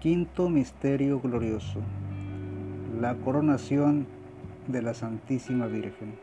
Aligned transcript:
Quinto 0.00 0.48
Misterio 0.48 1.18
Glorioso. 1.18 1.80
La 3.00 3.16
coronación 3.16 4.06
de 4.68 4.80
la 4.80 4.94
Santísima 4.94 5.66
Virgen. 5.66 6.14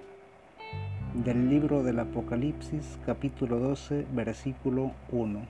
Del 1.13 1.49
libro 1.49 1.83
del 1.83 1.99
Apocalipsis 1.99 2.97
capítulo 3.05 3.59
12 3.59 4.07
versículo 4.13 4.93
1. 5.11 5.41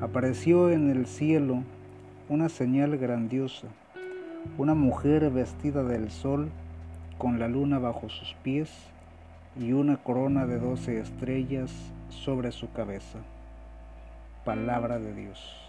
Apareció 0.00 0.70
en 0.70 0.88
el 0.88 1.04
cielo 1.04 1.64
una 2.30 2.48
señal 2.48 2.96
grandiosa, 2.96 3.68
una 4.56 4.74
mujer 4.74 5.28
vestida 5.28 5.82
del 5.82 6.10
sol 6.10 6.48
con 7.18 7.40
la 7.40 7.48
luna 7.48 7.78
bajo 7.78 8.08
sus 8.08 8.32
pies 8.42 8.70
y 9.60 9.72
una 9.72 9.98
corona 9.98 10.46
de 10.46 10.58
doce 10.58 10.98
estrellas 10.98 11.70
sobre 12.08 12.52
su 12.52 12.72
cabeza. 12.72 13.18
Palabra 14.46 14.98
de 14.98 15.14
Dios. 15.14 15.62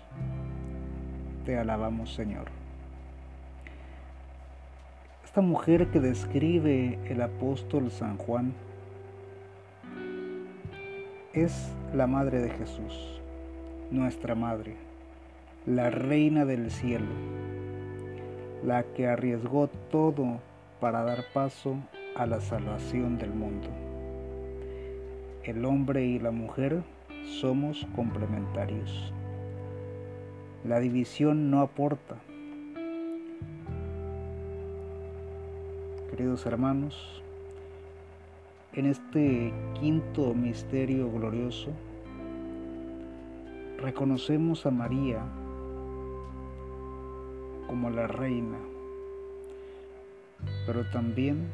Te 1.45 1.57
alabamos 1.57 2.13
Señor. 2.13 2.45
Esta 5.25 5.41
mujer 5.41 5.87
que 5.87 5.99
describe 5.99 6.99
el 7.09 7.21
apóstol 7.21 7.91
San 7.91 8.17
Juan 8.17 8.53
es 11.33 11.73
la 11.93 12.07
Madre 12.07 12.39
de 12.39 12.49
Jesús, 12.49 13.19
nuestra 13.91 14.35
Madre, 14.35 14.77
la 15.65 15.89
Reina 15.89 16.45
del 16.45 16.71
Cielo, 16.71 17.11
la 18.63 18.83
que 18.83 19.07
arriesgó 19.07 19.67
todo 19.67 20.39
para 20.79 21.03
dar 21.03 21.25
paso 21.33 21.75
a 22.15 22.25
la 22.25 22.39
salvación 22.39 23.17
del 23.17 23.33
mundo. 23.33 23.67
El 25.43 25.65
hombre 25.65 26.05
y 26.05 26.19
la 26.19 26.31
mujer 26.31 26.83
somos 27.41 27.85
complementarios. 27.95 29.11
La 30.65 30.79
división 30.79 31.51
no 31.51 31.59
aporta. 31.59 32.15
Queridos 36.09 36.45
hermanos, 36.45 37.21
en 38.71 38.85
este 38.85 39.53
quinto 39.77 40.33
misterio 40.33 41.11
glorioso, 41.11 41.71
reconocemos 43.77 44.65
a 44.65 44.71
María 44.71 45.21
como 47.67 47.89
la 47.89 48.07
reina, 48.07 48.57
pero 50.65 50.89
también 50.91 51.49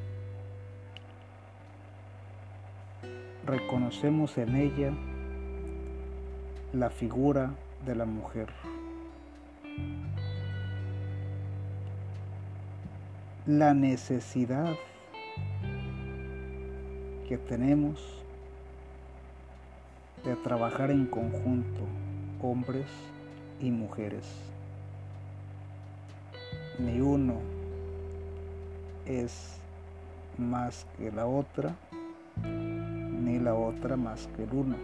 reconocemos 3.47 4.37
en 4.37 4.55
ella 4.55 4.93
la 6.73 6.91
figura 6.91 7.55
de 7.87 7.95
la 7.95 8.05
mujer. 8.05 8.49
La 13.45 13.73
necesidad 13.73 14.75
que 17.27 17.37
tenemos 17.37 18.23
de 20.25 20.35
trabajar 20.35 20.91
en 20.91 21.05
conjunto, 21.05 21.81
hombres 22.41 22.87
y 23.59 23.71
mujeres. 23.71 24.25
Ni 26.77 26.99
uno 27.01 27.35
es 29.05 29.59
más 30.37 30.85
que 30.97 31.11
la 31.11 31.25
otra, 31.25 31.75
ni 32.43 33.39
la 33.39 33.53
otra 33.53 33.95
más 33.95 34.27
que 34.35 34.43
el 34.43 34.53
uno. 34.53 34.75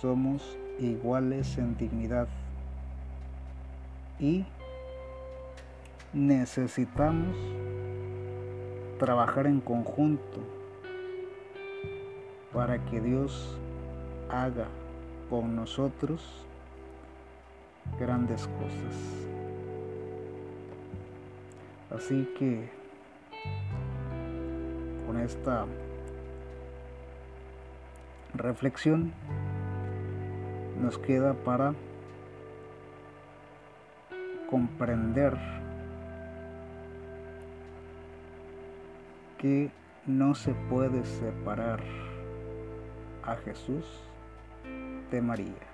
Somos 0.00 0.56
iguales 0.78 1.58
en 1.58 1.76
dignidad 1.76 2.28
y 4.22 4.46
necesitamos 6.12 7.36
trabajar 9.00 9.48
en 9.48 9.60
conjunto 9.60 10.38
para 12.52 12.78
que 12.84 13.00
Dios 13.00 13.58
haga 14.30 14.68
con 15.28 15.56
nosotros 15.56 16.46
grandes 17.98 18.46
cosas. 18.46 18.96
Así 21.90 22.28
que 22.38 22.70
con 25.04 25.18
esta 25.18 25.66
reflexión 28.34 29.12
nos 30.80 30.96
queda 30.96 31.34
para 31.34 31.74
comprender 34.52 35.34
que 39.38 39.70
no 40.06 40.34
se 40.34 40.52
puede 40.68 41.06
separar 41.06 41.80
a 43.22 43.34
Jesús 43.36 43.86
de 45.10 45.22
María. 45.22 45.66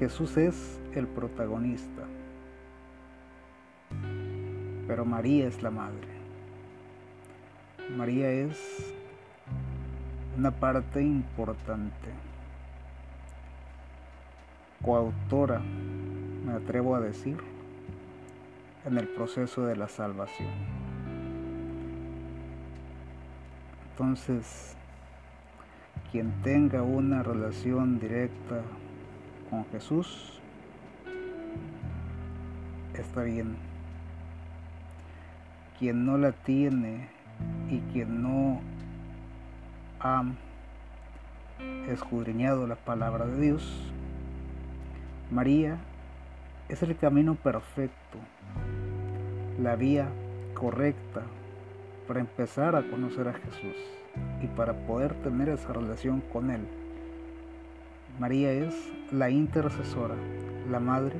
Jesús 0.00 0.36
es 0.36 0.80
el 0.96 1.06
protagonista, 1.06 2.02
pero 4.88 5.04
María 5.04 5.46
es 5.46 5.62
la 5.62 5.70
madre. 5.70 6.08
María 7.96 8.28
es 8.28 8.92
una 10.36 10.50
parte 10.50 11.00
importante, 11.00 12.08
coautora, 14.84 15.62
me 16.44 16.54
atrevo 16.54 16.96
a 16.96 17.00
decir, 17.00 17.36
en 18.84 18.98
el 18.98 19.08
proceso 19.08 19.64
de 19.64 19.76
la 19.76 19.88
salvación. 19.88 20.48
Entonces, 23.90 24.74
quien 26.10 26.32
tenga 26.42 26.82
una 26.82 27.22
relación 27.22 28.00
directa 28.00 28.62
con 29.50 29.64
Jesús, 29.66 30.40
está 32.94 33.22
bien. 33.22 33.56
Quien 35.78 36.04
no 36.04 36.18
la 36.18 36.32
tiene 36.32 37.08
y 37.70 37.80
quien 37.92 38.22
no 38.22 38.60
ha 40.00 40.24
escudriñado 41.88 42.66
la 42.66 42.76
palabra 42.76 43.26
de 43.26 43.40
Dios, 43.40 43.92
María 45.30 45.78
es 46.68 46.82
el 46.82 46.96
camino 46.96 47.34
perfecto, 47.34 48.18
la 49.60 49.76
vía 49.76 50.08
correcta 50.54 51.22
para 52.06 52.20
empezar 52.20 52.76
a 52.76 52.82
conocer 52.82 53.28
a 53.28 53.32
Jesús 53.32 53.76
y 54.42 54.46
para 54.46 54.72
poder 54.86 55.14
tener 55.22 55.48
esa 55.48 55.72
relación 55.72 56.22
con 56.32 56.50
Él. 56.50 56.66
María 58.18 58.52
es 58.52 58.74
la 59.10 59.30
intercesora, 59.30 60.16
la 60.70 60.80
madre 60.80 61.16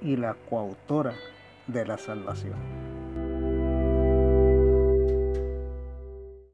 y 0.00 0.16
la 0.16 0.34
coautora 0.48 1.14
de 1.66 1.84
la 1.84 1.98
salvación. 1.98 2.85